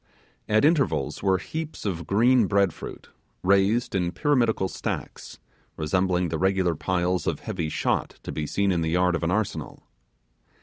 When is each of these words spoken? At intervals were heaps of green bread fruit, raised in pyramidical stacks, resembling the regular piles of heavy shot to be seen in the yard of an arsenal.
At 0.49 0.65
intervals 0.65 1.21
were 1.21 1.37
heaps 1.37 1.85
of 1.85 2.07
green 2.07 2.47
bread 2.47 2.73
fruit, 2.73 3.09
raised 3.43 3.93
in 3.93 4.11
pyramidical 4.11 4.67
stacks, 4.67 5.37
resembling 5.77 6.29
the 6.29 6.39
regular 6.39 6.73
piles 6.73 7.27
of 7.27 7.41
heavy 7.41 7.69
shot 7.69 8.15
to 8.23 8.31
be 8.31 8.47
seen 8.47 8.71
in 8.71 8.81
the 8.81 8.89
yard 8.89 9.13
of 9.13 9.21
an 9.21 9.29
arsenal. 9.29 9.83